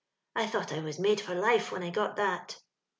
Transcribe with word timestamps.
I 0.35 0.47
thought 0.47 0.73
I 0.73 0.79
was 0.79 0.97
made 0.97 1.21
for 1.21 1.35
life 1.35 1.71
when 1.71 1.83
I 1.83 1.91
got 1.91 2.15
that. 2.15 2.57